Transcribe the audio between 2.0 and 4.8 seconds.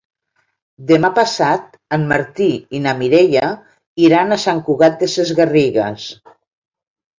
Martí i na Mireia iran a Sant